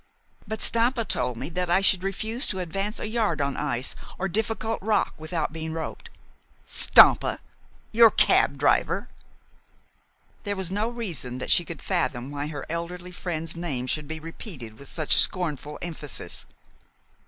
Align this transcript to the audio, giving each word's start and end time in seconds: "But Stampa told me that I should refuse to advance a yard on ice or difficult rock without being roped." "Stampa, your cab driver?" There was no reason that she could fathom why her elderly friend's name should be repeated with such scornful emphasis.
"But 0.47 0.61
Stampa 0.61 1.05
told 1.05 1.37
me 1.37 1.47
that 1.49 1.69
I 1.69 1.79
should 1.79 2.03
refuse 2.03 2.47
to 2.47 2.57
advance 2.59 2.99
a 2.99 3.07
yard 3.07 3.39
on 3.39 3.55
ice 3.55 3.95
or 4.17 4.27
difficult 4.27 4.81
rock 4.81 5.13
without 5.19 5.53
being 5.53 5.73
roped." 5.73 6.09
"Stampa, 6.65 7.37
your 7.91 8.09
cab 8.09 8.57
driver?" 8.57 9.09
There 10.43 10.55
was 10.55 10.71
no 10.71 10.89
reason 10.89 11.37
that 11.37 11.51
she 11.51 11.63
could 11.63 11.83
fathom 11.83 12.31
why 12.31 12.47
her 12.47 12.65
elderly 12.67 13.11
friend's 13.11 13.55
name 13.55 13.85
should 13.85 14.07
be 14.07 14.19
repeated 14.19 14.79
with 14.79 14.89
such 14.89 15.13
scornful 15.15 15.77
emphasis. 15.83 16.47